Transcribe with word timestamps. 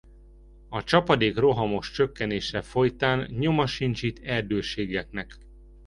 A 0.69 0.83
csapadék 0.83 1.37
rohamos 1.37 1.91
csökkenése 1.91 2.61
folytán 2.61 3.27
nyoma 3.39 3.65
sincs 3.67 4.03
itt 4.03 4.19
erdőségeknek. 4.19 5.37